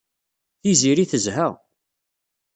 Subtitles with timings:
[0.61, 1.47] Tiziri tezha.